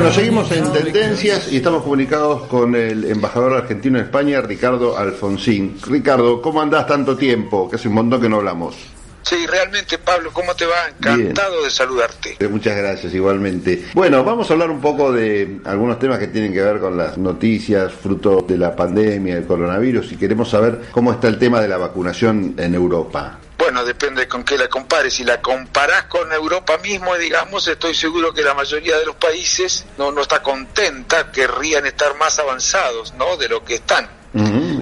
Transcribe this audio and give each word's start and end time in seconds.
Bueno, 0.00 0.14
seguimos 0.14 0.50
en 0.52 0.72
tendencias 0.72 1.52
y 1.52 1.58
estamos 1.58 1.82
comunicados 1.82 2.46
con 2.46 2.74
el 2.74 3.04
embajador 3.04 3.52
argentino 3.52 3.98
en 3.98 4.06
España, 4.06 4.40
Ricardo 4.40 4.96
Alfonsín. 4.96 5.76
Ricardo, 5.86 6.40
¿cómo 6.40 6.62
andás 6.62 6.86
tanto 6.86 7.18
tiempo? 7.18 7.68
Que 7.68 7.76
hace 7.76 7.88
un 7.88 7.96
montón 7.96 8.18
que 8.18 8.26
no 8.30 8.36
hablamos. 8.36 8.76
Sí, 9.20 9.46
realmente, 9.46 9.98
Pablo, 9.98 10.30
¿cómo 10.32 10.54
te 10.54 10.64
va? 10.64 10.88
Encantado 10.88 11.64
de 11.64 11.68
saludarte. 11.68 12.36
Eh, 12.38 12.48
muchas 12.48 12.78
gracias, 12.78 13.12
igualmente. 13.12 13.88
Bueno, 13.92 14.24
vamos 14.24 14.48
a 14.48 14.54
hablar 14.54 14.70
un 14.70 14.80
poco 14.80 15.12
de 15.12 15.60
algunos 15.66 15.98
temas 15.98 16.18
que 16.18 16.28
tienen 16.28 16.54
que 16.54 16.62
ver 16.62 16.80
con 16.80 16.96
las 16.96 17.18
noticias, 17.18 17.92
fruto 17.92 18.40
de 18.48 18.56
la 18.56 18.74
pandemia, 18.74 19.34
del 19.34 19.44
coronavirus, 19.44 20.12
y 20.12 20.16
queremos 20.16 20.48
saber 20.48 20.80
cómo 20.92 21.12
está 21.12 21.28
el 21.28 21.38
tema 21.38 21.60
de 21.60 21.68
la 21.68 21.76
vacunación 21.76 22.54
en 22.56 22.74
Europa. 22.74 23.38
Bueno, 23.70 23.84
depende 23.84 24.26
con 24.26 24.42
qué 24.42 24.58
la 24.58 24.66
compares. 24.66 25.14
Si 25.14 25.22
la 25.22 25.40
comparás 25.40 26.06
con 26.06 26.32
Europa 26.32 26.76
mismo, 26.78 27.16
digamos, 27.16 27.68
estoy 27.68 27.94
seguro 27.94 28.34
que 28.34 28.42
la 28.42 28.52
mayoría 28.52 28.98
de 28.98 29.06
los 29.06 29.14
países 29.14 29.86
no, 29.96 30.10
no 30.10 30.22
está 30.22 30.42
contenta, 30.42 31.30
querrían 31.30 31.86
estar 31.86 32.16
más 32.18 32.40
avanzados, 32.40 33.14
¿no? 33.14 33.36
De 33.36 33.48
lo 33.48 33.64
que 33.64 33.76
están. 33.76 34.10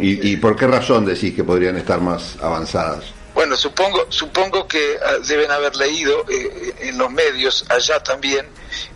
¿Y, 0.01 0.33
¿Y 0.33 0.39
por 0.39 0.57
qué 0.57 0.67
razón 0.67 1.05
decís 1.05 1.35
que 1.35 1.45
podrían 1.45 1.77
estar 1.77 2.01
más 2.01 2.39
avanzadas? 2.41 3.05
Bueno, 3.35 3.59
supongo, 3.59 4.07
supongo 4.09 4.67
que 4.67 4.99
ah, 5.05 5.17
deben 5.29 5.51
haber 5.51 5.77
leído 5.77 6.25
eh, 6.31 6.75
en 6.81 6.97
los 6.97 7.11
medios 7.11 7.67
allá 7.69 8.03
también 8.03 8.47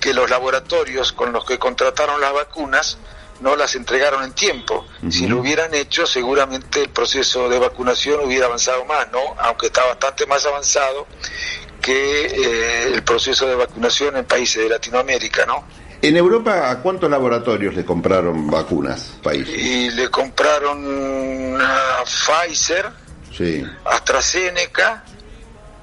que 0.00 0.14
los 0.14 0.30
laboratorios 0.30 1.12
con 1.12 1.34
los 1.34 1.44
que 1.44 1.58
contrataron 1.58 2.18
las 2.18 2.32
vacunas 2.32 2.96
no 3.42 3.56
las 3.56 3.74
entregaron 3.74 4.22
en 4.22 4.32
tiempo. 4.32 4.86
Si 5.10 5.26
lo 5.26 5.38
hubieran 5.38 5.74
hecho, 5.74 6.06
seguramente 6.06 6.82
el 6.82 6.90
proceso 6.90 7.48
de 7.48 7.58
vacunación 7.58 8.20
hubiera 8.24 8.46
avanzado 8.46 8.84
más, 8.84 9.10
¿no? 9.10 9.18
Aunque 9.38 9.66
está 9.66 9.84
bastante 9.84 10.26
más 10.26 10.46
avanzado 10.46 11.06
que 11.80 12.26
eh, 12.26 12.92
el 12.94 13.02
proceso 13.02 13.46
de 13.48 13.56
vacunación 13.56 14.16
en 14.16 14.24
países 14.24 14.62
de 14.62 14.68
Latinoamérica, 14.68 15.44
¿no? 15.44 15.64
En 16.00 16.16
Europa, 16.16 16.70
¿a 16.70 16.80
cuántos 16.80 17.10
laboratorios 17.10 17.74
le 17.74 17.84
compraron 17.84 18.48
vacunas? 18.48 19.18
Países? 19.22 19.54
Y 19.56 19.90
le 19.90 20.08
compraron 20.08 21.60
a 21.60 22.04
Pfizer, 22.04 22.90
sí. 23.36 23.64
AstraZeneca, 23.84 25.04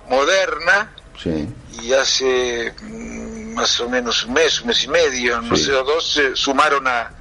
Moderna, 0.10 0.94
sí. 1.22 1.48
y 1.82 1.94
hace 1.94 2.74
mm, 2.82 3.54
más 3.54 3.80
o 3.82 3.90
menos 3.90 4.26
un 4.26 4.34
mes, 4.34 4.62
un 4.62 4.68
mes 4.68 4.84
y 4.84 4.88
medio, 4.88 5.42
no 5.42 5.56
sé, 5.56 5.74
o 5.74 5.84
dos, 5.84 6.14
se 6.14 6.36
sumaron 6.36 6.88
a, 6.88 7.19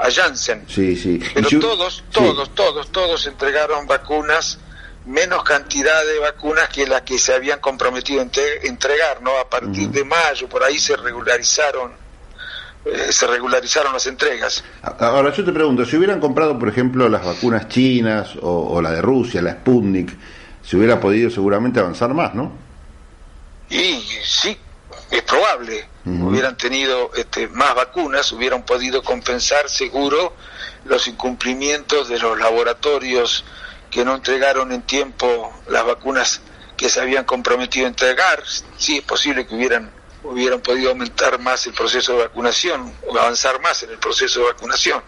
a 0.00 0.10
Janssen. 0.10 0.64
Sí, 0.66 0.96
sí. 0.96 1.20
Pero 1.34 1.48
yo, 1.48 1.60
todos, 1.60 2.02
todos, 2.10 2.54
todos, 2.54 2.90
todos 2.90 3.26
entregaron 3.26 3.86
vacunas, 3.86 4.58
menos 5.04 5.44
cantidad 5.44 6.04
de 6.06 6.18
vacunas 6.18 6.68
que 6.70 6.86
las 6.86 7.02
que 7.02 7.18
se 7.18 7.34
habían 7.34 7.60
comprometido 7.60 8.22
a 8.22 8.26
entregar, 8.66 9.20
¿no? 9.20 9.36
A 9.38 9.48
partir 9.48 9.88
uh 9.88 9.90
-huh. 9.90 9.94
de 9.94 10.04
mayo, 10.04 10.48
por 10.48 10.64
ahí 10.64 10.78
se 10.78 10.96
regularizaron 10.96 11.92
eh, 12.86 13.12
se 13.12 13.26
regularizaron 13.26 13.92
las 13.92 14.06
entregas. 14.06 14.64
Ahora 14.98 15.32
yo 15.34 15.44
te 15.44 15.52
pregunto, 15.52 15.84
si 15.84 15.98
hubieran 15.98 16.18
comprado, 16.18 16.58
por 16.58 16.68
ejemplo, 16.70 17.10
las 17.10 17.22
vacunas 17.22 17.68
chinas 17.68 18.36
o, 18.40 18.74
o 18.74 18.80
la 18.80 18.90
de 18.92 19.02
Rusia, 19.02 19.42
la 19.42 19.52
Sputnik, 19.52 20.16
se 20.62 20.78
hubiera 20.78 20.98
podido 20.98 21.28
seguramente 21.28 21.78
avanzar 21.78 22.14
más, 22.14 22.34
¿no? 22.34 22.52
Y 23.68 24.02
sí, 24.24 24.56
es 25.10 25.22
probable. 25.22 25.89
Uh 26.04 26.10
-huh. 26.10 26.28
Hubieran 26.28 26.56
tenido 26.56 27.10
este, 27.14 27.48
más 27.48 27.74
vacunas, 27.74 28.32
hubieran 28.32 28.64
podido 28.64 29.02
compensar 29.02 29.68
seguro 29.68 30.34
los 30.84 31.08
incumplimientos 31.08 32.08
de 32.08 32.18
los 32.18 32.38
laboratorios 32.38 33.44
que 33.90 34.04
no 34.04 34.14
entregaron 34.14 34.72
en 34.72 34.82
tiempo 34.82 35.52
las 35.68 35.84
vacunas 35.84 36.40
que 36.76 36.88
se 36.88 37.00
habían 37.00 37.24
comprometido 37.24 37.86
a 37.86 37.88
entregar. 37.88 38.42
Sí, 38.78 38.98
es 38.98 39.04
posible 39.04 39.46
que 39.46 39.54
hubieran 39.54 39.90
hubieran 40.22 40.60
podido 40.60 40.90
aumentar 40.90 41.38
más 41.38 41.66
el 41.66 41.72
proceso 41.72 42.12
de 42.12 42.24
vacunación 42.24 42.92
o 43.06 43.18
avanzar 43.18 43.60
más 43.60 43.82
en 43.82 43.90
el 43.90 43.98
proceso 43.98 44.40
de 44.40 44.46
vacunación. 44.46 45.02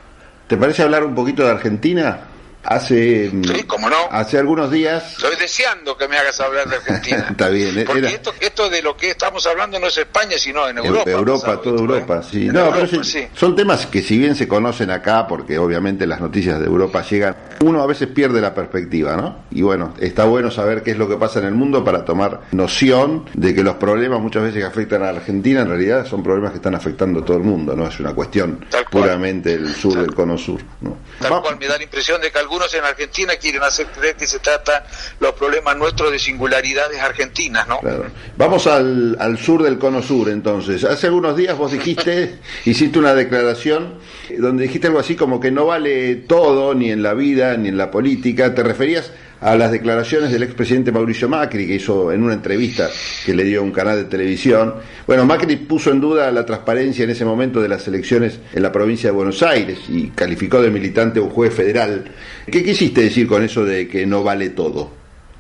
¿Te 0.49 0.57
parece 0.57 0.83
hablar 0.83 1.05
un 1.05 1.15
poquito 1.15 1.45
de 1.45 1.51
Argentina? 1.51 2.29
Hace, 2.65 3.31
sí, 3.31 3.63
cómo 3.67 3.89
no. 3.89 3.97
hace 4.11 4.39
algunos 4.39 4.71
días. 4.71 5.13
Estoy 5.13 5.37
deseando 5.37 5.97
que 5.97 6.09
me 6.09 6.17
hagas 6.17 6.41
hablar 6.41 6.69
de 6.69 6.77
Argentina. 6.77 7.27
Está 7.31 7.49
bien. 7.49 7.85
Porque 7.87 8.07
esto, 8.07 8.35
esto 8.41 8.69
de 8.69 8.83
lo 8.83 8.97
que 8.97 9.11
estamos 9.11 9.47
hablando 9.47 9.79
no 9.79 9.87
es 9.87 9.97
España, 9.99 10.37
sino 10.39 10.69
en 10.69 10.79
Europa. 10.79 11.11
Europa, 11.11 11.61
toda 11.61 11.79
Europa, 11.79 12.21
¿eh? 12.21 12.29
sí. 12.31 12.47
No, 12.47 12.61
Europa, 12.61 12.87
pero 12.91 13.05
sí, 13.05 13.29
son 13.35 13.57
temas 13.57 13.87
que 13.87 14.03
si 14.03 14.19
bien 14.19 14.35
se 14.35 14.49
conocen 14.49 14.91
acá, 14.91 15.27
porque 15.27 15.59
obviamente 15.59 16.07
las 16.07 16.21
noticias 16.21 16.59
de 16.59 16.67
Europa 16.67 17.03
llegan, 17.03 17.37
uno 17.61 17.83
a 17.83 17.87
veces 17.87 18.09
pierde 18.09 18.41
la 18.41 18.55
perspectiva, 18.55 19.17
¿no? 19.17 19.45
Y 19.51 19.63
bueno, 19.63 19.95
está 19.99 20.25
bueno 20.25 20.51
saber 20.51 20.83
qué 20.83 20.93
es 20.93 20.99
lo 20.99 21.09
que 21.09 21.17
pasa 21.17 21.39
en 21.39 21.47
el 21.47 21.55
mundo 21.55 21.85
para 21.85 22.05
tomar 22.05 22.43
noción 22.53 23.29
de 23.35 23.55
que 23.55 23.63
los 23.63 23.77
problemas 23.77 24.21
muchas 24.21 24.43
veces 24.43 24.61
que 24.61 24.67
afectan 24.67 25.03
a 25.03 25.11
Argentina 25.11 25.63
en 25.63 25.69
realidad 25.69 26.07
son 26.07 26.23
problemas 26.23 26.51
que 26.51 26.57
están 26.57 26.75
afectando 26.75 27.21
a 27.21 27.25
todo 27.25 27.37
el 27.37 27.43
mundo, 27.43 27.75
no 27.75 27.87
es 27.87 27.99
una 28.01 28.15
cuestión 28.15 28.65
puramente 28.91 29.57
del 29.59 29.75
sur 29.75 29.93
Tal 29.93 30.07
del 30.07 30.15
cono 30.15 30.39
sur, 30.39 30.61
¿no? 30.81 30.97
Tal 31.21 31.41
cual 31.41 31.59
me 31.59 31.67
da 31.67 31.77
la 31.77 31.85
impresión 31.85 32.21
de 32.21 32.31
que 32.31 32.39
algunos 32.53 32.75
en 32.75 32.85
Argentina 32.85 33.33
quieren 33.37 33.63
hacer 33.63 33.87
creer 33.87 34.15
que 34.15 34.27
se 34.27 34.39
trata 34.39 34.85
los 35.21 35.33
problemas 35.33 35.75
nuestros 35.75 36.13
de 36.13 36.19
singularidades 36.19 37.01
argentinas, 37.01 37.67
¿no? 37.67 37.81
Claro. 37.81 38.05
Vamos 38.37 38.67
al, 38.67 39.17
al, 39.19 39.39
sur 39.39 39.63
del 39.63 39.79
cono 39.79 40.03
sur, 40.03 40.29
entonces. 40.29 40.85
Hace 40.85 41.07
algunos 41.07 41.35
días 41.35 41.57
vos 41.57 41.73
dijiste, 41.73 42.41
hiciste 42.67 42.99
una 42.99 43.15
declaración 43.15 43.95
donde 44.39 44.65
dijiste 44.65 44.89
algo 44.89 44.99
así 44.99 45.17
como 45.17 45.41
que 45.41 45.51
no 45.51 45.65
vale 45.65 46.15
todo, 46.15 46.75
ni 46.75 46.91
en 46.91 47.03
la 47.03 47.15
vida, 47.15 47.57
ni 47.57 47.71
en 47.71 47.79
la 47.79 47.91
política. 47.91 48.55
Te 48.55 48.63
referías 48.63 49.13
a 49.43 49.57
las 49.57 49.73
declaraciones 49.73 50.31
del 50.31 50.45
expresidente 50.45 50.93
Mauricio 50.93 51.29
Macri, 51.29 51.67
que 51.67 51.75
hizo 51.75 52.13
en 52.13 52.23
una 52.23 52.35
entrevista 52.35 52.89
que 53.27 53.35
le 53.35 53.43
dio 53.43 53.61
a 53.61 53.63
un 53.63 53.73
canal 53.73 53.97
de 53.97 54.05
televisión. 54.05 54.77
Bueno, 55.07 55.25
Macri 55.25 55.57
puso 55.57 55.91
en 55.91 56.01
duda 56.01 56.31
la 56.31 56.47
transparencia 56.47 57.03
en 57.03 57.11
ese 57.11 57.25
momento 57.25 57.61
de 57.61 57.69
las 57.69 57.87
elecciones 57.89 58.39
en 58.53 58.63
la 58.63 58.71
provincia 58.71 59.11
de 59.11 59.17
Buenos 59.17 59.43
Aires 59.43 59.81
y 59.89 60.11
calificó 60.11 60.63
de 60.63 60.71
militante 60.71 61.19
a 61.19 61.23
un 61.23 61.31
juez 61.31 61.53
federal. 61.53 62.05
¿Qué 62.47 62.63
quisiste 62.63 63.03
decir 63.03 63.27
con 63.27 63.43
eso 63.43 63.65
de 63.65 63.89
que 63.89 64.07
no 64.07 64.23
vale 64.23 64.51
todo? 64.51 64.93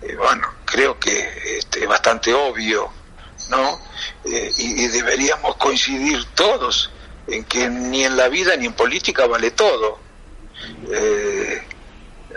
Eh, 0.03 0.17
bueno, 0.17 0.49
creo 0.65 0.99
que 0.99 1.29
este, 1.59 1.85
es 1.85 1.89
bastante 1.89 2.35
obvio, 2.35 2.89
¿no? 3.51 3.79
Eh, 4.25 4.51
y, 4.59 4.85
y 4.85 4.89
deberíamos 4.89 5.55
coincidir 5.57 6.25
todos 6.35 6.91
en 7.29 7.45
que 7.45 7.69
ni 7.69 8.05
en 8.05 8.17
la 8.17 8.29
vida 8.29 8.57
ni 8.57 8.67
en 8.67 8.73
política 8.73 9.27
vale 9.27 9.53
todo. 9.53 9.99
Eh, 10.93 11.63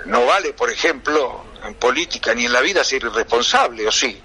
no 0.05 0.25
vale, 0.25 0.53
por 0.53 0.69
ejemplo, 0.69 1.44
en 1.65 1.75
política 1.75 2.33
ni 2.33 2.45
en 2.45 2.53
la 2.53 2.61
vida 2.61 2.83
ser 2.83 3.03
irresponsable, 3.03 3.87
¿o 3.87 3.91
sí? 3.91 4.21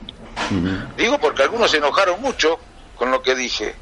Uh 0.51 0.55
-huh. 0.55 0.97
Digo 0.97 1.19
porque 1.19 1.43
algunos 1.43 1.71
se 1.71 1.79
enojaron 1.79 2.21
mucho 2.21 2.59
con 2.97 3.11
lo 3.11 3.23
que 3.23 3.35
dije. 3.35 3.75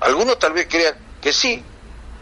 Algunos 0.00 0.38
tal 0.38 0.52
vez 0.52 0.66
crean 0.68 0.94
que 1.20 1.32
sí, 1.32 1.62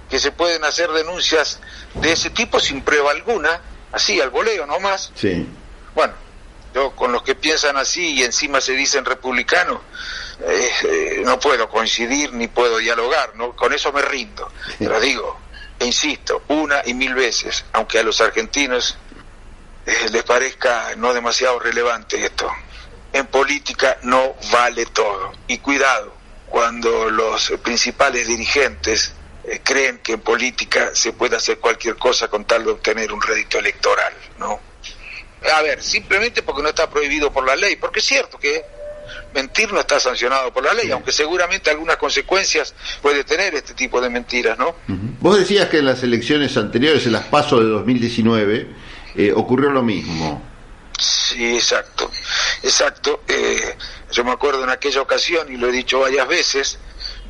que 0.09 0.19
se 0.19 0.31
pueden 0.31 0.65
hacer 0.65 0.91
denuncias 0.91 1.59
de 1.95 2.13
ese 2.13 2.31
tipo 2.31 2.61
sin 2.61 2.83
prueba 2.83 3.11
alguna, 3.11 3.61
así 3.93 4.21
al 4.21 4.31
voleo 4.31 4.67
nomás. 4.67 5.13
Sí. 5.15 5.47
Bueno, 5.95 6.15
yo 6.75 6.93
con 6.93 7.13
los 7.13 7.23
que 7.23 7.35
piensan 7.35 7.77
así 7.77 8.15
y 8.15 8.23
encima 8.23 8.61
se 8.61 8.73
dicen 8.73 9.05
republicanos, 9.05 9.81
eh, 10.47 10.71
eh, 10.85 11.23
no 11.25 11.39
puedo 11.39 11.69
coincidir 11.69 12.33
ni 12.33 12.49
puedo 12.49 12.79
dialogar, 12.79 13.35
¿no? 13.37 13.55
con 13.55 13.73
eso 13.73 13.93
me 13.93 14.03
rindo. 14.03 14.51
Pero 14.79 15.01
digo, 15.01 15.39
e 15.79 15.87
insisto, 15.87 16.43
una 16.49 16.83
y 16.85 16.95
mil 16.95 17.15
veces, 17.15 17.65
aunque 17.73 17.99
a 17.99 18.03
los 18.03 18.21
argentinos 18.21 18.97
eh, 19.87 19.93
les 20.13 20.23
parezca 20.23 20.95
no 20.97 21.13
demasiado 21.13 21.59
relevante 21.59 22.25
esto, 22.25 22.51
en 23.13 23.27
política 23.27 23.99
no 24.03 24.35
vale 24.51 24.87
todo. 24.87 25.33
Y 25.49 25.59
cuidado, 25.59 26.15
cuando 26.49 27.11
los 27.11 27.53
principales 27.63 28.27
dirigentes 28.27 29.13
eh, 29.45 29.61
creen 29.63 29.99
que 29.99 30.13
en 30.13 30.21
política 30.21 30.91
se 30.95 31.13
puede 31.13 31.37
hacer 31.37 31.59
cualquier 31.59 31.97
cosa 31.97 32.29
con 32.29 32.45
tal 32.45 32.65
de 32.65 32.71
obtener 32.71 33.13
un 33.13 33.21
rédito 33.21 33.59
electoral, 33.59 34.13
¿no? 34.39 34.61
A 35.53 35.63
ver, 35.63 35.83
simplemente 35.83 36.43
porque 36.43 36.63
no 36.63 36.69
está 36.69 36.89
prohibido 36.89 37.33
por 37.33 37.45
la 37.45 37.57
ley, 37.57 37.77
porque 37.77 37.99
es 37.99 38.05
cierto 38.05 38.39
que 38.39 38.65
mentir 39.35 39.73
no 39.73 39.81
está 39.81 39.99
sancionado 39.99 40.53
por 40.53 40.65
la 40.65 40.73
ley, 40.73 40.91
aunque 40.91 41.11
seguramente 41.11 41.71
algunas 41.71 41.97
consecuencias 41.97 42.75
puede 43.01 43.25
tener 43.25 43.55
este 43.55 43.75
tipo 43.75 44.01
de 44.01 44.09
mentiras, 44.09 44.57
¿no? 44.59 44.69
Uh 44.69 44.93
-huh. 44.93 45.19
Vos 45.21 45.39
decías 45.39 45.69
que 45.69 45.79
en 45.79 45.87
las 45.87 46.03
elecciones 46.03 46.57
anteriores, 46.57 47.05
en 47.07 47.13
las 47.13 47.25
PASO 47.25 47.59
de 47.61 47.67
2019, 47.67 48.69
eh, 49.15 49.33
ocurrió 49.35 49.71
lo 49.71 49.83
mismo. 49.83 50.43
Sí, 50.99 51.57
exacto, 51.57 52.11
exacto. 52.63 53.23
Eh, 53.27 53.77
yo 54.11 54.25
me 54.25 54.33
acuerdo 54.33 54.63
en 54.63 54.71
aquella 54.71 55.01
ocasión, 55.01 55.53
y 55.53 55.57
lo 55.57 55.69
he 55.69 55.73
dicho 55.73 56.01
varias 56.01 56.29
veces, 56.29 56.79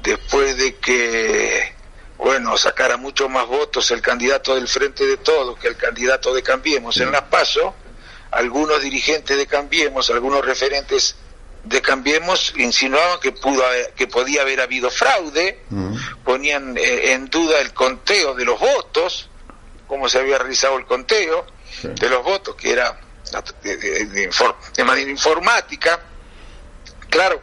después 0.02 0.56
de 0.56 0.76
que, 0.76 1.74
bueno, 2.18 2.56
sacara 2.58 2.96
mucho 2.96 3.28
más 3.28 3.46
votos 3.46 3.90
el 3.90 4.02
candidato 4.02 4.54
del 4.54 4.68
Frente 4.68 5.06
de 5.06 5.16
Todos 5.16 5.58
que 5.58 5.68
el 5.68 5.76
candidato 5.76 6.34
de 6.34 6.42
Cambiemos 6.42 6.96
sí. 6.96 7.02
en 7.02 7.12
las 7.12 7.22
PASO, 7.22 7.74
algunos 8.30 8.82
dirigentes 8.82 9.36
de 9.36 9.46
Cambiemos, 9.46 10.10
algunos 10.10 10.44
referentes 10.44 11.16
de 11.64 11.80
Cambiemos 11.80 12.52
insinuaban 12.56 13.20
que 13.20 13.32
pudo 13.32 13.64
haber, 13.64 13.92
que 13.94 14.08
podía 14.08 14.42
haber 14.42 14.60
habido 14.60 14.90
fraude, 14.90 15.62
-huh. 15.70 16.22
ponían 16.24 16.76
eh, 16.76 17.12
en 17.12 17.26
duda 17.26 17.60
el 17.60 17.72
conteo 17.72 18.34
de 18.34 18.44
los 18.44 18.58
votos, 18.58 19.28
cómo 19.86 20.08
se 20.08 20.18
había 20.18 20.38
realizado 20.38 20.76
el 20.78 20.86
conteo 20.86 21.46
sí. 21.80 21.88
de 21.88 22.08
los 22.08 22.22
votos, 22.22 22.54
que 22.56 22.72
era 22.72 22.98
de, 23.62 23.76
de, 23.76 24.06
de, 24.06 24.30
de 24.76 24.84
manera 24.84 25.10
informática. 25.10 26.00
Claro, 27.08 27.40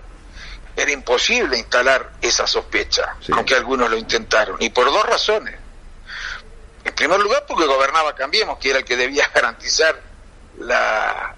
era 0.76 0.92
imposible 0.92 1.58
instalar 1.58 2.14
esa 2.22 2.48
sospecha, 2.48 3.16
aunque 3.32 3.56
algunos 3.56 3.90
lo 3.90 3.98
intentaron, 3.98 4.58
y 4.60 4.70
por 4.70 4.86
dos 4.86 5.06
razones. 5.06 5.56
En 6.84 6.96
primer 6.96 7.20
lugar, 7.20 7.46
porque 7.48 7.66
gobernaba 7.66 8.16
Cambiemos, 8.16 8.58
que 8.58 8.70
era 8.70 8.80
el 8.80 8.86
que 8.86 8.96
debía 8.96 9.30
garantizar 9.34 10.00
la, 10.60 11.36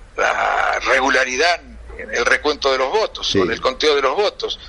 regularidad 0.86 1.62
en 1.98 2.14
el 2.14 2.26
recuento 2.26 2.72
de 2.72 2.78
los 2.78 2.90
votos, 2.92 3.34
en 3.36 3.52
el 3.52 3.60
conteo 3.60 3.96
de 3.96 4.02
los 4.02 4.16
votos. 4.16 4.60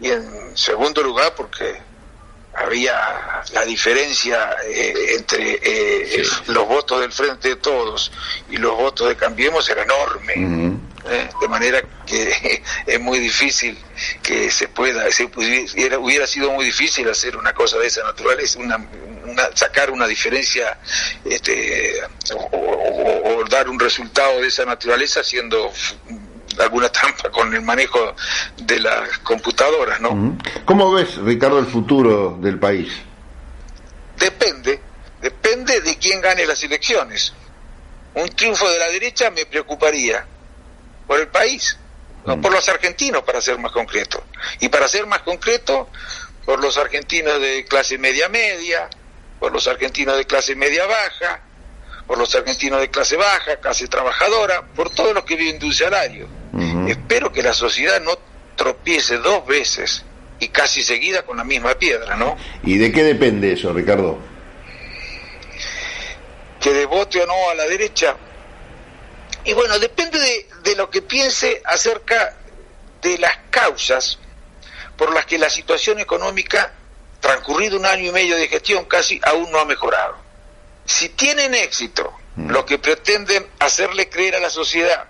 Y 0.00 0.10
en 0.10 0.56
segundo 0.56 1.02
lugar, 1.02 1.34
porque 1.34 1.80
había 2.56 3.42
la 3.52 3.64
diferencia 3.64 4.56
eh, 4.68 4.94
entre 5.18 5.60
eh, 5.62 6.22
los 6.48 6.66
votos 6.66 7.00
del 7.00 7.12
Frente 7.12 7.50
de 7.50 7.56
Todos 7.56 8.10
y 8.50 8.56
los 8.56 8.76
votos 8.76 9.08
de 9.08 9.16
Cambiemos 9.16 9.68
era 9.68 9.82
enorme. 9.82 10.76
¿eh? 11.08 11.28
de 11.40 11.48
manera 11.48 11.82
que 12.04 12.62
es 12.86 13.00
muy 13.00 13.18
difícil 13.18 13.78
que 14.22 14.50
se 14.50 14.68
pueda, 14.68 15.10
se 15.12 15.28
pudiera, 15.28 15.98
hubiera 15.98 16.26
sido 16.26 16.50
muy 16.50 16.64
difícil 16.64 17.08
hacer 17.08 17.36
una 17.36 17.52
cosa 17.52 17.78
de 17.78 17.86
esa 17.86 18.02
naturaleza, 18.02 18.58
una, 18.58 18.78
sacar 19.54 19.90
una 19.90 20.06
diferencia 20.06 20.78
este, 21.24 22.00
o, 22.30 23.44
dar 23.48 23.68
un 23.68 23.78
resultado 23.78 24.40
de 24.40 24.48
esa 24.48 24.64
naturaleza 24.64 25.20
haciendo 25.20 25.72
alguna 26.58 26.88
trampa 26.88 27.30
con 27.30 27.52
el 27.54 27.62
manejo 27.62 28.14
de 28.56 28.80
las 28.80 29.18
computadoras, 29.18 30.00
¿no? 30.00 30.38
¿Cómo 30.64 30.92
ves, 30.92 31.16
Ricardo, 31.16 31.58
el 31.58 31.66
futuro 31.66 32.38
del 32.40 32.58
país? 32.58 32.92
Depende, 34.18 34.80
depende 35.20 35.80
de 35.80 35.96
quién 35.98 36.20
gane 36.20 36.46
las 36.46 36.62
elecciones. 36.62 37.32
Un 38.14 38.28
triunfo 38.30 38.68
de 38.70 38.78
la 38.78 38.88
derecha 38.88 39.30
me 39.30 39.44
preocuparía 39.46 40.26
por 41.06 41.20
el 41.20 41.28
país, 41.28 41.78
no 42.24 42.36
mm. 42.36 42.40
por 42.40 42.52
los 42.52 42.68
argentinos, 42.68 43.22
para 43.22 43.40
ser 43.40 43.58
más 43.58 43.72
concreto. 43.72 44.24
Y 44.60 44.68
para 44.68 44.88
ser 44.88 45.06
más 45.06 45.20
concreto, 45.20 45.90
por 46.44 46.60
los 46.60 46.78
argentinos 46.78 47.40
de 47.40 47.64
clase 47.66 47.98
media 47.98 48.28
media, 48.28 48.88
por 49.38 49.52
los 49.52 49.66
argentinos 49.68 50.16
de 50.16 50.24
clase 50.24 50.54
media 50.54 50.86
baja, 50.86 51.42
por 52.06 52.18
los 52.18 52.34
argentinos 52.34 52.80
de 52.80 52.90
clase 52.90 53.16
baja, 53.16 53.56
clase 53.56 53.88
trabajadora, 53.88 54.62
por 54.62 54.90
todos 54.90 55.12
los 55.12 55.24
que 55.24 55.36
viven 55.36 55.58
de 55.58 55.66
un 55.66 55.74
salario. 55.74 56.28
Espero 56.88 57.32
que 57.32 57.42
la 57.42 57.52
sociedad 57.52 58.00
no 58.00 58.18
tropiece 58.56 59.18
dos 59.18 59.46
veces 59.46 60.04
y 60.38 60.48
casi 60.48 60.82
seguida 60.82 61.22
con 61.22 61.36
la 61.36 61.44
misma 61.44 61.74
piedra, 61.74 62.16
¿no? 62.16 62.36
¿Y 62.62 62.78
de 62.78 62.92
qué 62.92 63.02
depende 63.02 63.52
eso, 63.52 63.72
Ricardo? 63.72 64.18
Que 66.60 66.72
de 66.72 66.86
vote 66.86 67.22
o 67.22 67.26
no 67.26 67.50
a 67.50 67.54
la 67.54 67.64
derecha, 67.64 68.16
y 69.46 69.52
bueno, 69.52 69.78
depende 69.78 70.18
de, 70.64 70.74
lo 70.74 70.90
que 70.90 71.02
piense 71.02 71.62
acerca 71.64 72.34
de 73.00 73.16
las 73.16 73.38
causas 73.50 74.18
por 74.96 75.14
las 75.14 75.24
que 75.24 75.38
la 75.38 75.48
situación 75.48 76.00
económica, 76.00 76.72
transcurrido 77.20 77.78
un 77.78 77.86
año 77.86 78.08
y 78.08 78.12
medio 78.12 78.36
de 78.36 78.48
gestión, 78.48 78.86
casi 78.86 79.20
aún 79.22 79.50
no 79.52 79.60
ha 79.60 79.64
mejorado. 79.64 80.16
Si 80.84 81.10
tienen 81.10 81.54
éxito 81.54 82.12
mm. 82.34 82.50
lo 82.50 82.66
que 82.66 82.78
pretenden 82.78 83.46
hacerle 83.60 84.08
creer 84.08 84.34
a 84.34 84.40
la 84.40 84.50
sociedad 84.50 85.04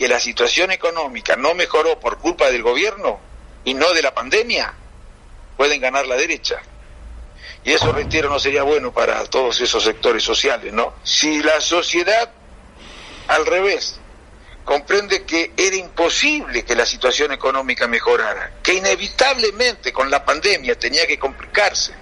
que 0.00 0.08
la 0.08 0.18
situación 0.18 0.70
económica 0.70 1.36
no 1.36 1.52
mejoró 1.52 2.00
por 2.00 2.16
culpa 2.16 2.50
del 2.50 2.62
gobierno 2.62 3.20
y 3.64 3.74
no 3.74 3.92
de 3.92 4.00
la 4.00 4.14
pandemia, 4.14 4.72
pueden 5.58 5.78
ganar 5.78 6.06
la 6.06 6.16
derecha. 6.16 6.62
Y 7.64 7.72
eso, 7.72 7.92
reitero, 7.92 8.30
no 8.30 8.38
sería 8.38 8.62
bueno 8.62 8.94
para 8.94 9.22
todos 9.26 9.60
esos 9.60 9.84
sectores 9.84 10.22
sociales, 10.22 10.72
¿no? 10.72 10.94
Si 11.02 11.42
la 11.42 11.60
sociedad 11.60 12.32
al 13.28 13.44
revés, 13.44 14.00
comprende 14.64 15.24
que 15.24 15.52
era 15.54 15.76
imposible 15.76 16.64
que 16.64 16.74
la 16.74 16.86
situación 16.86 17.32
económica 17.32 17.86
mejorara, 17.86 18.54
que 18.62 18.72
inevitablemente 18.72 19.92
con 19.92 20.10
la 20.10 20.24
pandemia 20.24 20.78
tenía 20.78 21.06
que 21.06 21.18
complicarse, 21.18 21.92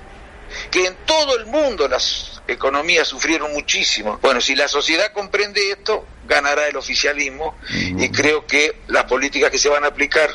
que 0.70 0.86
en 0.86 0.94
todo 1.04 1.36
el 1.36 1.46
mundo 1.46 1.88
las 1.88 2.42
economías 2.46 3.08
sufrieron 3.08 3.52
muchísimo. 3.52 4.20
Bueno, 4.22 4.40
si 4.40 4.54
la 4.54 4.68
sociedad 4.68 5.12
comprende 5.12 5.72
esto, 5.72 6.06
ganará 6.28 6.68
el 6.68 6.76
oficialismo 6.76 7.56
y 7.70 8.08
creo 8.10 8.46
que 8.46 8.82
las 8.88 9.04
políticas 9.04 9.50
que 9.50 9.58
se 9.58 9.68
van 9.68 9.84
a 9.84 9.88
aplicar, 9.88 10.30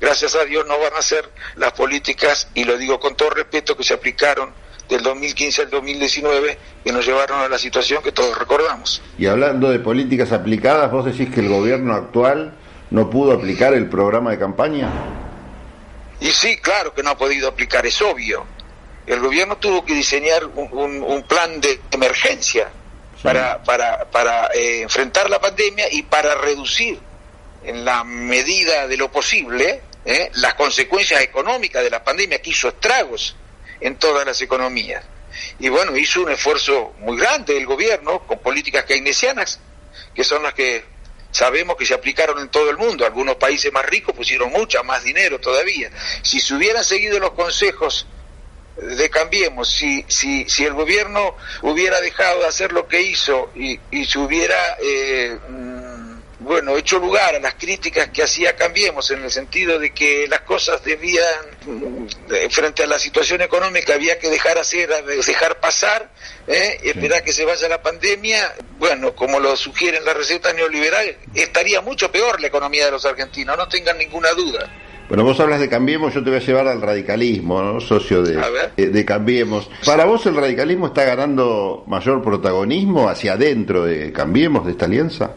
gracias 0.00 0.34
a 0.34 0.44
Dios, 0.44 0.64
no 0.66 0.78
van 0.78 0.92
a 0.96 1.02
ser 1.02 1.28
las 1.56 1.72
políticas, 1.72 2.48
y 2.54 2.64
lo 2.64 2.78
digo 2.78 3.00
con 3.00 3.16
todo 3.16 3.30
respeto, 3.30 3.76
que 3.76 3.84
se 3.84 3.94
aplicaron 3.94 4.52
del 4.88 5.02
2015 5.02 5.62
al 5.62 5.70
2019 5.70 6.58
que 6.84 6.92
nos 6.92 7.06
llevaron 7.06 7.40
a 7.40 7.48
la 7.48 7.58
situación 7.58 8.02
que 8.02 8.12
todos 8.12 8.38
recordamos. 8.38 9.02
Y 9.18 9.26
hablando 9.26 9.70
de 9.70 9.78
políticas 9.78 10.32
aplicadas, 10.32 10.90
vos 10.90 11.04
decís 11.04 11.32
que 11.32 11.40
el 11.40 11.48
gobierno 11.48 11.94
actual 11.94 12.54
no 12.90 13.10
pudo 13.10 13.32
aplicar 13.32 13.74
el 13.74 13.88
programa 13.88 14.30
de 14.30 14.38
campaña. 14.38 14.90
Y 16.20 16.30
sí, 16.30 16.56
claro 16.58 16.94
que 16.94 17.02
no 17.02 17.10
ha 17.10 17.18
podido 17.18 17.48
aplicar, 17.48 17.84
es 17.86 18.00
obvio. 18.02 18.46
El 19.06 19.20
gobierno 19.20 19.56
tuvo 19.56 19.84
que 19.84 19.94
diseñar 19.94 20.44
un, 20.46 21.24
plan 21.28 21.60
de 21.60 21.80
emergencia 21.90 22.68
para, 23.24 23.62
para, 23.62 24.04
para 24.10 24.48
eh, 24.48 24.82
enfrentar 24.82 25.30
la 25.30 25.40
pandemia 25.40 25.86
y 25.90 26.02
para 26.02 26.34
reducir 26.34 27.00
en 27.64 27.82
la 27.82 28.04
medida 28.04 28.86
de 28.86 28.98
lo 28.98 29.10
posible 29.10 29.80
eh, 30.04 30.30
las 30.34 30.52
consecuencias 30.52 31.22
económicas 31.22 31.82
de 31.82 31.88
la 31.88 32.04
pandemia 32.04 32.42
que 32.42 32.50
hizo 32.50 32.68
estragos 32.68 33.34
en 33.80 33.96
todas 33.96 34.26
las 34.26 34.42
economías. 34.42 35.02
Y 35.58 35.70
bueno, 35.70 35.96
hizo 35.96 36.20
un 36.20 36.32
esfuerzo 36.32 36.92
muy 36.98 37.16
grande 37.16 37.56
el 37.56 37.64
gobierno 37.64 38.26
con 38.26 38.40
políticas 38.40 38.84
keynesianas, 38.84 39.58
que 40.14 40.22
son 40.22 40.42
las 40.42 40.52
que 40.52 40.84
sabemos 41.30 41.76
que 41.78 41.86
se 41.86 41.94
aplicaron 41.94 42.38
en 42.40 42.50
todo 42.50 42.68
el 42.68 42.76
mundo. 42.76 43.06
Algunos 43.06 43.36
países 43.36 43.72
más 43.72 43.86
ricos 43.86 44.14
pusieron 44.14 44.52
mucha 44.52 44.82
más 44.82 45.02
dinero 45.02 45.40
todavía. 45.40 45.90
Si 46.20 46.42
se 46.42 46.54
hubieran 46.54 46.84
seguido 46.84 47.18
los 47.18 47.30
consejos 47.30 48.06
de 48.76 49.10
Cambiemos, 49.10 49.68
si, 49.68 50.04
si, 50.08 50.48
si 50.48 50.64
el 50.64 50.74
gobierno 50.74 51.36
hubiera 51.62 52.00
dejado 52.00 52.40
de 52.40 52.46
hacer 52.46 52.72
lo 52.72 52.88
que 52.88 53.02
hizo 53.02 53.50
y, 53.54 53.78
y 53.90 54.04
se 54.04 54.18
hubiera... 54.18 54.76
Eh, 54.82 55.38
bueno, 56.44 56.76
hecho 56.76 56.98
lugar 56.98 57.34
a 57.34 57.40
las 57.40 57.54
críticas 57.54 58.10
que 58.10 58.22
hacía 58.22 58.54
Cambiemos 58.54 59.10
en 59.10 59.24
el 59.24 59.30
sentido 59.30 59.78
de 59.78 59.92
que 59.92 60.28
las 60.28 60.42
cosas 60.42 60.84
debían, 60.84 61.24
mm, 61.64 62.06
frente 62.50 62.82
a 62.82 62.86
la 62.86 62.98
situación 62.98 63.40
económica, 63.40 63.94
había 63.94 64.18
que 64.18 64.28
dejar 64.28 64.58
hacer, 64.58 64.90
dejar 65.04 65.58
pasar, 65.58 66.10
¿eh? 66.46 66.80
esperar 66.84 67.24
que 67.24 67.32
se 67.32 67.44
vaya 67.46 67.66
la 67.68 67.82
pandemia. 67.82 68.54
Bueno, 68.78 69.14
como 69.14 69.40
lo 69.40 69.56
sugieren 69.56 70.04
las 70.04 70.16
recetas 70.16 70.54
neoliberales, 70.54 71.16
estaría 71.34 71.80
mucho 71.80 72.12
peor 72.12 72.40
la 72.40 72.48
economía 72.48 72.84
de 72.84 72.90
los 72.90 73.06
argentinos, 73.06 73.56
no 73.56 73.66
tengan 73.66 73.96
ninguna 73.96 74.30
duda. 74.32 74.70
Bueno, 75.08 75.24
vos 75.24 75.38
hablas 75.38 75.60
de 75.60 75.68
Cambiemos, 75.68 76.14
yo 76.14 76.24
te 76.24 76.30
voy 76.30 76.38
a 76.38 76.42
llevar 76.42 76.66
al 76.66 76.80
radicalismo, 76.80 77.62
¿no? 77.62 77.80
socio 77.80 78.22
de, 78.22 78.40
de, 78.76 78.90
de, 78.90 79.04
Cambiemos. 79.04 79.68
¿Para 79.84 80.06
vos 80.06 80.24
el 80.26 80.34
radicalismo 80.34 80.86
está 80.86 81.04
ganando 81.04 81.84
mayor 81.86 82.22
protagonismo 82.22 83.08
hacia 83.08 83.34
adentro 83.34 83.84
de 83.84 84.12
Cambiemos, 84.12 84.64
de 84.64 84.72
esta 84.72 84.86
alianza? 84.86 85.32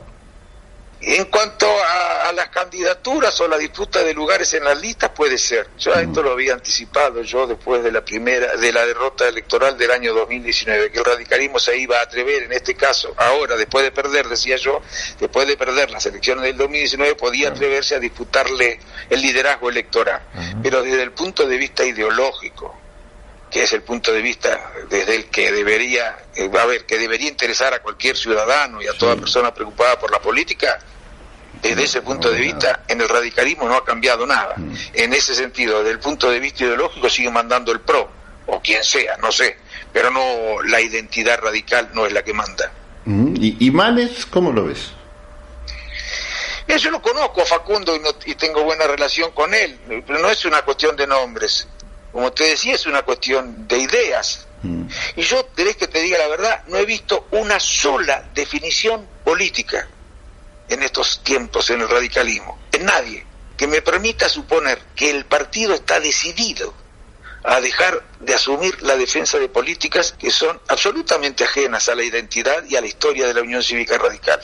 En 1.01 1.25
cuanto 1.25 1.65
a, 1.65 2.06
las 2.31 2.49
candidaturas 2.49 3.39
o 3.41 3.47
la 3.47 3.57
disputa 3.57 4.03
de 4.03 4.13
lugares 4.13 4.53
en 4.53 4.63
las 4.63 4.79
listas, 4.79 5.11
puede 5.11 5.37
ser. 5.37 5.69
Yo 5.77 5.93
esto 5.93 6.21
lo 6.21 6.31
había 6.31 6.53
anticipado 6.53 7.21
yo 7.21 7.47
después 7.47 7.83
de 7.83 7.91
la 7.91 8.03
primera, 8.03 8.55
de 8.55 8.71
la 8.71 8.85
derrota 8.85 9.27
electoral 9.27 9.77
del 9.77 9.91
año 9.91 10.13
2019, 10.13 10.91
que 10.91 10.99
el 10.99 11.05
radicalismo 11.05 11.59
se 11.59 11.77
iba 11.77 11.99
a 11.99 12.03
atrever, 12.03 12.43
en 12.43 12.53
este 12.53 12.75
caso, 12.75 13.13
ahora, 13.17 13.55
después 13.55 13.83
de 13.83 13.91
perder, 13.91 14.27
decía 14.27 14.57
yo, 14.57 14.81
después 15.19 15.47
de 15.47 15.57
perder 15.57 15.91
las 15.91 16.05
elecciones 16.05 16.43
del 16.43 16.57
2019, 16.57 17.15
podía 17.15 17.49
atreverse 17.49 17.95
a 17.95 17.99
disputarle 17.99 18.79
el 19.09 19.21
liderazgo 19.21 19.69
electoral. 19.69 20.21
Pero 20.61 20.83
desde 20.83 21.03
el 21.03 21.11
punto 21.11 21.45
de 21.45 21.57
vista 21.57 21.85
ideológico, 21.85 22.75
que 23.49 23.63
es 23.63 23.73
el 23.73 23.81
punto 23.81 24.11
de 24.11 24.21
vista 24.21 24.73
desde 24.89 25.15
el 25.15 25.25
que 25.25 25.51
debería, 25.51 26.17
eh, 26.35 26.49
a 26.59 26.65
ver, 26.65 26.85
que 26.85 26.97
debería 26.97 27.29
interesar 27.29 27.73
a 27.73 27.79
cualquier 27.81 28.17
ciudadano 28.17 28.81
y 28.81 28.87
a 28.87 28.93
toda 28.93 29.15
persona 29.15 29.53
preocupada 29.53 29.97
por 29.97 30.11
la 30.11 30.19
política, 30.19 30.79
desde 31.61 31.83
ese 31.83 32.01
punto 32.01 32.31
de 32.31 32.39
vista, 32.39 32.83
en 32.87 33.01
el 33.01 33.09
radicalismo 33.09 33.67
no 33.67 33.75
ha 33.75 33.85
cambiado 33.85 34.25
nada. 34.25 34.55
Mm. 34.57 34.73
En 34.93 35.13
ese 35.13 35.35
sentido, 35.35 35.79
desde 35.79 35.91
el 35.91 35.99
punto 35.99 36.29
de 36.29 36.39
vista 36.39 36.63
ideológico 36.63 37.09
sigue 37.09 37.29
mandando 37.29 37.71
el 37.71 37.81
PRO, 37.81 38.09
o 38.47 38.61
quien 38.61 38.83
sea, 38.83 39.17
no 39.17 39.31
sé, 39.31 39.57
pero 39.91 40.11
no 40.11 40.61
la 40.63 40.81
identidad 40.81 41.39
radical 41.39 41.89
no 41.93 42.05
es 42.05 42.13
la 42.13 42.23
que 42.23 42.33
manda. 42.33 42.71
Mm. 43.05 43.35
¿Y, 43.39 43.67
y 43.67 43.71
Manes, 43.71 44.25
cómo 44.25 44.51
lo 44.51 44.65
ves? 44.65 44.91
Yo 46.67 46.91
lo 46.91 47.01
conozco 47.01 47.41
a 47.41 47.45
Facundo 47.45 47.95
y, 47.95 48.31
y 48.31 48.35
tengo 48.35 48.63
buena 48.63 48.85
relación 48.85 49.31
con 49.31 49.53
él, 49.53 49.79
pero 50.05 50.19
no 50.19 50.29
es 50.29 50.43
una 50.45 50.63
cuestión 50.63 50.95
de 50.95 51.07
nombres. 51.07 51.67
Como 52.11 52.31
te 52.33 52.43
decía, 52.43 52.75
es 52.75 52.85
una 52.85 53.03
cuestión 53.03 53.67
de 53.67 53.79
ideas. 53.79 54.47
Mm. 54.63 54.83
Y 55.15 55.21
yo, 55.21 55.47
querés 55.55 55.77
que 55.77 55.87
te 55.87 56.01
diga 56.01 56.17
la 56.17 56.27
verdad, 56.27 56.63
no 56.67 56.77
he 56.77 56.85
visto 56.85 57.27
una 57.31 57.59
sola 57.59 58.29
definición 58.33 59.07
política 59.23 59.87
en 60.69 60.83
estos 60.83 61.23
tiempos 61.23 61.69
en 61.69 61.81
el 61.81 61.89
radicalismo, 61.89 62.59
en 62.71 62.85
nadie, 62.85 63.25
que 63.57 63.67
me 63.67 63.81
permita 63.81 64.29
suponer 64.29 64.79
que 64.95 65.09
el 65.09 65.25
partido 65.25 65.73
está 65.73 65.99
decidido 65.99 66.73
a 67.43 67.61
dejar 67.61 68.03
de 68.19 68.33
asumir 68.35 68.81
la 68.83 68.97
defensa 68.97 69.39
de 69.39 69.47
políticas 69.49 70.13
que 70.17 70.31
son 70.31 70.59
absolutamente 70.67 71.43
ajenas 71.43 71.87
a 71.89 71.95
la 71.95 72.03
identidad 72.03 72.63
y 72.67 72.75
a 72.75 72.81
la 72.81 72.87
historia 72.87 73.27
de 73.27 73.33
la 73.33 73.41
Unión 73.41 73.63
Cívica 73.63 73.97
Radical, 73.97 74.41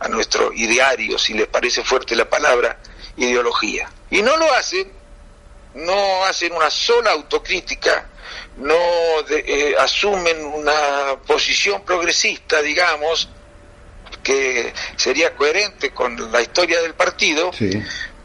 a 0.00 0.08
nuestro 0.08 0.52
ideario, 0.52 1.18
si 1.18 1.34
les 1.34 1.46
parece 1.46 1.84
fuerte 1.84 2.16
la 2.16 2.28
palabra, 2.28 2.78
ideología. 3.16 3.90
Y 4.10 4.22
no 4.22 4.36
lo 4.36 4.52
hacen 4.54 5.02
no 5.74 6.24
hacen 6.24 6.52
una 6.52 6.70
sola 6.70 7.12
autocrítica, 7.12 8.08
no 8.56 8.74
eh, 9.30 9.74
asumen 9.78 10.44
una 10.44 11.16
posición 11.26 11.82
progresista, 11.84 12.60
digamos, 12.60 13.28
que 14.22 14.72
sería 14.96 15.34
coherente 15.34 15.90
con 15.90 16.30
la 16.30 16.40
historia 16.40 16.80
del 16.80 16.94
partido, 16.94 17.50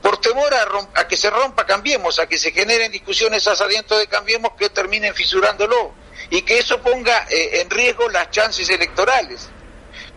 por 0.02 0.22
temor 0.22 0.54
a, 0.54 1.08
que 1.08 1.18
se 1.18 1.30
rompa 1.30 1.66
Cambiemos, 1.66 2.20
a 2.20 2.28
que 2.28 2.38
se 2.38 2.52
generen 2.52 2.92
discusiones 2.92 3.48
asadientos 3.48 4.00
de 4.00 4.08
Cambiemos 4.08 4.52
que 4.58 4.70
terminen 4.70 5.14
fisurándolo 5.14 5.94
y 6.30 6.42
que 6.44 6.60
eso 6.60 6.82
ponga 6.82 7.26
eh, 7.30 7.62
en 7.62 7.70
riesgo 7.70 8.10
las 8.10 8.32
chances 8.32 8.70
electorales. 8.70 9.50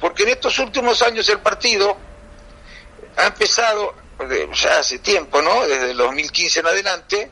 Porque 0.00 0.22
en 0.22 0.30
estos 0.30 0.58
últimos 0.58 1.02
años 1.02 1.28
el 1.28 1.40
partido 1.40 1.96
ha 3.16 3.26
empezado, 3.26 3.94
ya 4.52 4.78
hace 4.78 4.98
tiempo, 4.98 5.42
¿no? 5.42 5.66
Desde 5.66 5.90
el 5.90 5.96
2015 5.96 6.60
en 6.60 6.66
adelante, 6.66 7.30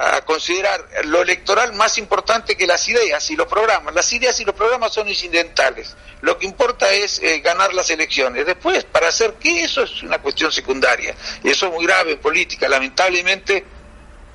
a 0.00 0.20
considerar 0.22 0.86
lo 1.04 1.22
electoral 1.22 1.72
más 1.74 1.98
importante 1.98 2.56
que 2.56 2.66
las 2.66 2.88
ideas 2.88 3.28
y 3.30 3.36
los 3.36 3.48
programas. 3.48 3.92
Las 3.94 4.12
ideas 4.12 4.38
y 4.38 4.44
los 4.44 4.54
programas 4.54 4.92
son 4.92 5.08
incidentales. 5.08 5.96
Lo 6.20 6.38
que 6.38 6.46
importa 6.46 6.92
es 6.92 7.20
eh, 7.20 7.40
ganar 7.40 7.74
las 7.74 7.90
elecciones. 7.90 8.46
Después, 8.46 8.84
para 8.84 9.08
hacer 9.08 9.34
qué, 9.40 9.64
eso 9.64 9.82
es 9.82 10.02
una 10.02 10.18
cuestión 10.18 10.52
secundaria. 10.52 11.16
Y 11.42 11.50
eso 11.50 11.66
es 11.66 11.72
muy 11.72 11.84
grave 11.84 12.12
en 12.12 12.18
política. 12.18 12.68
Lamentablemente, 12.68 13.64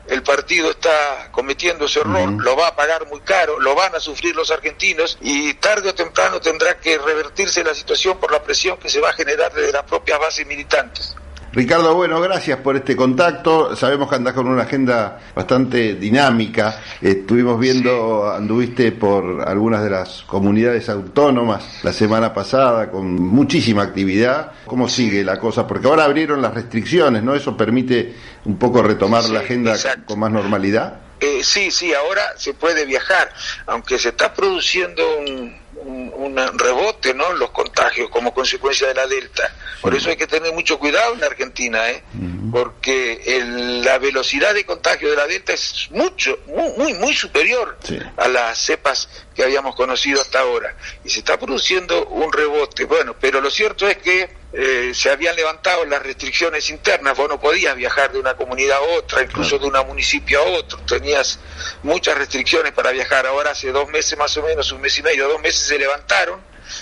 el 0.08 0.22
partido 0.22 0.70
está 0.70 1.30
cometiendo 1.32 1.86
ese 1.86 2.02
error, 2.02 2.30
lo 2.30 2.58
va 2.58 2.68
a 2.68 2.76
pagar 2.76 3.08
muy 3.08 3.22
caro, 3.22 3.58
lo 3.60 3.74
van 3.74 3.96
a 3.96 4.02
sufrir 4.02 4.36
los 4.36 4.52
argentinos 4.52 5.18
y 5.22 5.54
tarde 5.54 5.90
o 5.90 5.96
temprano 5.96 6.42
tendrá 6.42 6.78
que 6.78 6.98
revertirse 6.98 7.64
la 7.64 7.74
situación 7.74 8.20
por 8.20 8.30
la 8.30 8.44
presión 8.44 8.78
que 8.78 8.90
se 8.90 9.00
va 9.00 9.12
a 9.12 9.14
generar 9.14 9.54
desde 9.54 9.72
las 9.72 9.84
propias 9.84 10.20
bases 10.20 10.46
militantes. 10.46 11.16
Ricardo, 11.54 11.94
bueno, 11.94 12.20
gracias 12.20 12.58
por 12.62 12.76
este 12.76 12.96
contacto. 12.96 13.76
Sabemos 13.76 14.10
que 14.10 14.16
andás 14.16 14.34
con 14.34 14.48
una 14.48 14.64
agenda 14.64 15.20
bastante 15.36 15.94
dinámica. 15.94 16.82
Estuvimos 17.00 17.60
viendo, 17.60 18.28
anduviste 18.32 18.92
por 18.92 19.48
algunas 19.48 19.84
de 19.84 19.92
las 19.92 20.24
comunidades 20.24 20.90
autónomas 20.90 21.84
la 21.84 21.94
semana 21.94 22.34
pasada 22.34 22.90
con 22.90 23.14
muchísima 23.14 23.84
actividad. 23.84 24.52
¿Cómo 24.66 24.90
sigue 24.90 25.24
la 25.24 25.38
cosa? 25.38 25.68
Porque 25.68 25.88
ahora 25.88 26.06
abrieron 26.06 26.42
las 26.42 26.56
restricciones, 26.56 27.22
¿no? 27.22 27.36
Eso 27.36 27.56
permite 27.56 28.16
un 28.46 28.58
poco 28.58 28.82
retomar 28.82 29.24
la 29.30 29.42
agenda 29.42 29.76
con 30.06 30.18
más 30.18 30.32
normalidad. 30.32 31.02
Eh, 31.20 31.44
sí, 31.44 31.70
sí, 31.70 31.94
ahora 31.94 32.24
se 32.36 32.56
puede 32.56 32.84
viajar, 32.84 33.32
aunque 33.68 34.00
se 34.00 34.10
está 34.10 34.34
produciendo 34.34 35.04
un, 35.20 35.63
un, 35.76 36.36
rebote 36.58 37.14
¿no? 37.14 37.34
los 37.34 37.52
contagios 37.52 38.10
como 38.10 38.34
consecuencia 38.34 38.88
de 38.88 38.94
la 38.94 39.08
Delta. 39.08 39.54
Por 39.82 39.94
eso 39.96 40.10
hay 40.10 40.16
que 40.16 40.28
tener 40.28 40.54
mucho 40.54 40.80
cuidado 40.80 41.14
en 41.14 41.24
Argentina, 41.24 41.90
¿eh? 41.90 42.04
porque 42.52 43.42
la 43.84 43.98
velocidad 43.98 44.54
de 44.54 44.66
contagio 44.66 45.10
de 45.10 45.16
la 45.16 45.28
Delta 45.28 45.54
es 45.54 45.88
mucho, 45.92 46.40
muy, 46.48 46.72
muy, 46.78 46.94
muy 46.96 47.14
superior 47.14 47.78
a 48.18 48.28
las 48.28 48.58
cepas 48.58 49.10
que 49.36 49.44
habíamos 49.44 49.76
conocido 49.76 50.22
hasta 50.22 50.40
ahora. 50.40 50.76
Y 51.04 51.10
se 51.10 51.20
está 51.20 51.38
produciendo 51.38 52.06
un 52.08 52.32
rebote. 52.32 52.86
Bueno, 52.86 53.16
pero 53.20 53.42
lo 53.42 53.50
cierto 53.50 53.88
es 53.88 53.98
que 53.98 54.43
eh, 54.56 54.92
se 54.94 55.10
habían 55.10 55.36
levantado 55.36 55.84
las 55.86 56.04
restricciones 56.04 56.70
internas, 56.70 57.18
vos 57.18 57.28
no 57.28 57.40
podías 57.40 57.76
viajar 57.76 58.12
de 58.12 58.20
una 58.20 58.36
comunidad 58.36 58.78
a 58.78 58.82
otra, 58.82 59.24
incluso 59.24 59.58
de 59.58 59.66
un 59.66 59.88
municipio 59.88 60.40
a 60.40 60.44
otro, 60.44 60.78
tenías 60.86 61.40
muchas 61.82 62.16
restricciones 62.16 62.72
para 62.72 62.92
viajar, 62.92 63.26
ahora 63.26 63.52
hace 63.52 63.72
dos 63.72 63.90
meses 63.90 64.16
más 64.18 64.38
o 64.38 64.44
menos, 64.44 64.72
un 64.72 64.82
mes 64.82 64.96
y 65.00 65.02
medio, 65.02 65.28
dos 65.28 65.42
meses 65.42 65.62
se 65.62 65.80
levantaron 65.80 66.40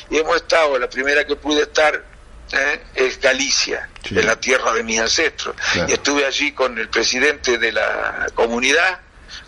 y 0.10 0.18
hemos 0.18 0.36
estado, 0.36 0.78
la 0.78 0.90
primera 0.90 1.26
que 1.26 1.38
pude 1.38 1.62
estar 1.62 2.04
eh, 2.52 2.82
es 2.94 3.22
Galicia, 3.22 3.90
en 4.10 4.26
la 4.26 4.38
tierra 4.38 4.74
de 4.74 4.84
mis 4.84 5.00
ancestros, 5.00 5.56
y 5.88 5.94
estuve 5.94 6.26
allí 6.26 6.52
con 6.52 6.78
el 6.78 6.90
presidente 6.90 7.58
de 7.58 7.72
la 7.72 8.28
comunidad, 8.36 9.00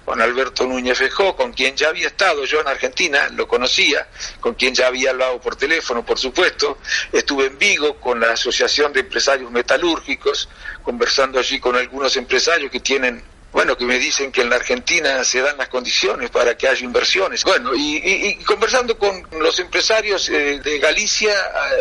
con 0.05 0.21
Alberto 0.21 0.65
Núñez 0.65 0.97
Fejó, 0.97 1.35
con 1.35 1.53
quien 1.53 1.75
ya 1.75 1.89
había 1.89 2.07
estado 2.07 2.45
yo 2.45 2.61
en 2.61 2.67
Argentina, 2.67 3.29
lo 3.29 3.47
conocía, 3.47 4.07
con 4.39 4.53
quien 4.55 4.73
ya 4.73 4.87
había 4.87 5.11
hablado 5.11 5.39
por 5.39 5.55
teléfono, 5.55 6.05
por 6.05 6.19
supuesto. 6.19 6.77
Estuve 7.11 7.47
en 7.47 7.57
Vigo 7.57 7.99
con 7.99 8.19
la 8.19 8.31
Asociación 8.31 8.91
de 8.93 9.01
Empresarios 9.01 9.51
Metalúrgicos, 9.51 10.49
conversando 10.83 11.39
allí 11.39 11.59
con 11.59 11.75
algunos 11.75 12.15
empresarios 12.17 12.71
que 12.71 12.79
tienen 12.79 13.23
bueno, 13.53 13.77
que 13.77 13.85
me 13.85 13.99
dicen 13.99 14.31
que 14.31 14.41
en 14.41 14.49
la 14.49 14.55
Argentina 14.55 15.23
se 15.23 15.39
dan 15.39 15.55
las 15.57 15.67
condiciones 15.67 16.31
para 16.31 16.57
que 16.57 16.67
haya 16.67 16.83
inversiones. 16.83 17.43
Bueno, 17.43 17.71
y, 17.75 18.35
conversando 18.45 18.97
con 18.97 19.27
los 19.39 19.59
empresarios 19.59 20.27
eh, 20.29 20.59
de 20.59 20.79
Galicia 20.79 21.35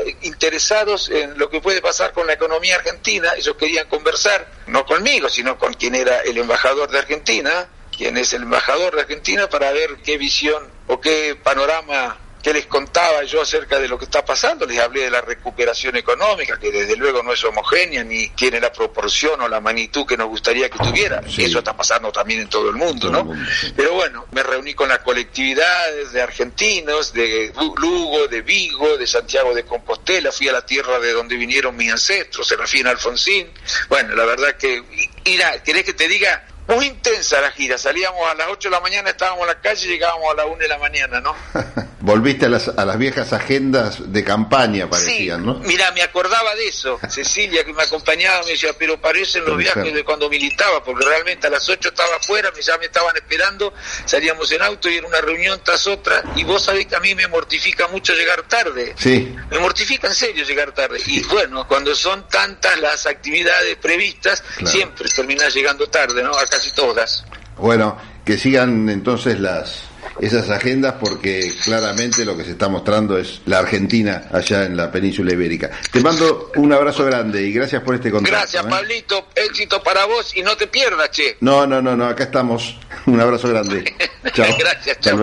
eh, 0.05 0.17
interesados 0.21 1.09
en 1.09 1.39
lo 1.39 1.49
que 1.49 1.63
puede 1.63 1.81
pasar 1.81 2.13
con 2.13 2.27
la 2.27 2.35
economía 2.35 2.77
argentina, 2.77 3.33
ellos 3.39 3.57
querían 3.57 3.89
conversar, 3.89 4.47
no 4.67 4.85
conmigo, 4.85 5.31
sino 5.31 5.59
con 5.59 5.73
quien 5.73 5.95
era 5.95 6.21
el 6.21 6.37
embajador 6.37 6.91
de 6.91 6.99
Argentina, 6.99 7.67
quien 7.97 8.17
es 8.17 8.33
el 8.33 8.43
embajador 8.43 8.95
de 8.95 9.03
Argentina, 9.03 9.49
para 9.49 9.71
ver 9.73 9.97
qué 10.05 10.19
visión 10.19 10.63
o 10.87 11.01
qué 11.01 11.37
panorama 11.43 12.19
que 12.43 12.53
les 12.53 12.67
contaba 12.67 13.23
yo 13.23 13.41
acerca 13.41 13.79
de 13.79 13.87
lo 13.87 13.97
que 13.97 14.05
está 14.05 14.25
pasando, 14.25 14.67
les 14.67 14.81
hablé 14.81 15.03
de 15.03 15.11
la 15.11 15.21
recuperación 15.21 15.97
económica, 15.97 16.59
que 16.59 16.73
desde 16.73 16.97
luego 16.97 17.23
no 17.23 17.33
es 17.33 17.45
homogénea 17.45 18.03
ni 18.03 18.29
tiene 18.31 18.59
la 18.59 18.73
proporción 18.73 19.41
o 19.41 19.49
la 19.49 19.61
magnitud 19.61 20.05
que 20.05 20.17
nos 20.17 20.29
gustaría 20.29 20.69
que 20.69 20.79
tuviera. 20.79 21.23
Eso 21.39 21.59
está 21.59 21.77
pasando 21.77 22.11
también 22.11 22.41
en 22.41 22.49
todo 22.49 22.69
el 22.69 22.75
mundo, 22.75 23.11
¿no? 23.11 23.33
Pero 23.77 23.95
bueno, 23.95 24.27
me 24.33 24.43
reuní 24.43 24.75
con 24.75 24.89
las 24.89 24.99
colectividades 24.99 26.13
de 26.13 26.21
argentinos, 26.21 27.13
de 27.13 27.53
Lugo, 27.77 28.27
de 28.27 28.43
Vigo, 28.43 28.97
de 28.97 29.07
Santiago 29.07 29.55
de 29.55 29.65
Compostela, 29.65 30.33
fui 30.33 30.49
a 30.49 30.53
la 30.53 30.67
tierra 30.67 30.99
de 30.99 31.13
donde 31.13 31.37
vinieron 31.37 31.77
mis 31.77 31.93
ancestros, 31.93 32.49
se 32.49 32.57
refiere 32.57 32.89
a 32.89 32.93
Alfonsín. 32.93 33.53
Bueno, 33.89 34.17
la 34.17 34.25
verdad 34.25 34.57
que, 34.57 34.83
mira, 35.25 35.63
¿querés 35.63 35.85
que 35.85 35.93
te 35.93 36.09
diga? 36.09 36.45
Muy 36.69 36.87
intensa 36.87 37.41
la 37.41 37.51
gira, 37.51 37.77
salíamos 37.77 38.27
a 38.31 38.35
las 38.35 38.49
8 38.49 38.69
de 38.69 38.73
la 38.73 38.81
mañana, 38.81 39.11
estábamos 39.11 39.43
en 39.43 39.49
la 39.49 39.61
calle 39.61 39.87
y 39.87 39.91
llegábamos 39.91 40.31
a 40.31 40.35
las 40.35 40.47
1 40.47 40.57
de 40.57 40.69
la 40.69 40.79
mañana, 40.79 41.21
¿no? 41.21 41.35
Volviste 42.03 42.47
a 42.47 42.49
las, 42.49 42.67
a 42.67 42.85
las 42.85 42.99
viejas 42.99 43.33
agendas 43.33 44.13
de 44.13 44.25
campaña, 44.25 44.91
parecían, 44.91 45.47
¿no? 45.47 45.55
Mira, 45.61 45.93
me 45.93 46.03
acordaba 46.03 46.53
de 46.57 46.67
eso. 46.67 46.99
Cecilia, 47.09 47.63
que 47.63 47.73
me 47.73 47.85
acompañaba, 47.85 48.43
me 48.43 48.51
decía, 48.51 48.71
pero 48.77 49.01
parecen 49.01 49.45
los 49.45 49.57
viajes 49.57 49.95
de 49.95 50.03
cuando 50.03 50.29
militaba, 50.29 50.83
porque 50.83 51.05
realmente 51.05 51.47
a 51.47 51.51
las 51.51 51.69
8 51.69 51.91
estaba 51.91 52.17
afuera, 52.17 52.51
ya 52.61 52.77
me 52.79 52.87
estaban 52.87 53.15
esperando, 53.15 53.73
salíamos 54.05 54.51
en 54.51 54.63
auto 54.63 54.91
y 54.91 54.97
era 54.97 55.07
una 55.07 55.21
reunión 55.21 55.61
tras 55.63 55.87
otra, 55.87 56.25
y 56.35 56.43
vos 56.43 56.65
sabés 56.65 56.87
que 56.87 56.97
a 56.97 57.01
mí 57.01 57.15
me 57.15 57.29
mortifica 57.29 57.87
mucho 57.87 58.15
llegar 58.15 58.43
tarde. 58.49 58.95
Sí. 58.99 59.33
Me 59.49 59.61
mortifica 59.61 60.09
en 60.09 60.15
serio 60.15 60.45
llegar 60.45 60.73
tarde. 60.73 61.01
Y 61.07 61.23
bueno, 61.27 61.69
cuando 61.69 61.95
son 61.95 62.27
tantas 62.27 62.81
las 62.81 63.07
actividades 63.07 63.77
previstas, 63.77 64.43
siempre 64.65 65.09
terminás 65.09 65.55
llegando 65.55 65.87
tarde, 65.89 66.21
¿no? 66.21 66.33
A 66.33 66.47
casi 66.47 66.73
todas. 66.73 67.25
Bueno, 67.57 67.97
que 68.25 68.37
sigan 68.37 68.89
entonces 68.89 69.39
las 69.39 69.92
esas 70.23 70.49
agendas 70.51 70.95
porque 71.01 71.53
claramente 71.65 72.25
lo 72.25 72.37
que 72.37 72.45
se 72.45 72.53
está 72.53 72.69
mostrando 72.69 73.19
es 73.19 73.43
la 73.47 73.59
Argentina 73.59 74.29
allá 74.31 74.65
en 74.65 74.77
la 74.77 74.91
península 74.91 75.33
ibérica. 75.33 75.71
Te 75.91 76.01
mando 76.01 76.53
un 76.57 76.73
abrazo 76.73 77.05
grande 77.05 77.43
y 77.43 77.53
gracias 77.53 77.83
por 77.83 77.97
este 77.97 78.11
contacto. 78.11 78.39
Gracias, 78.39 78.65
¿eh? 78.65 78.69
Pablito. 78.69 79.27
Éxito 79.35 79.83
para 79.83 80.07
vos 80.07 80.37
y 80.37 80.43
no 80.43 80.57
te 80.57 80.69
pierdas, 80.69 81.11
che. 81.11 81.37
No, 81.41 81.67
no, 81.67 81.83
no, 81.83 81.97
no, 81.97 82.07
acá 82.07 82.25
estamos. 82.25 82.79
Un 83.07 83.21
abrazo 83.21 83.49
grande. 83.49 83.93
chao. 84.33 84.47
Gracias, 84.59 85.01
chao, 85.01 85.19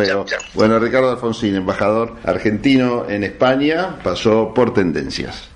Bueno, 0.54 0.80
Ricardo 0.80 1.12
Alfonsín, 1.12 1.56
embajador 1.56 2.18
argentino 2.26 3.10
en 3.10 3.24
España, 3.24 3.98
pasó 4.04 4.54
por 4.54 4.74
tendencias. 4.74 5.50